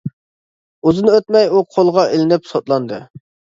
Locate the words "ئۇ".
1.59-1.63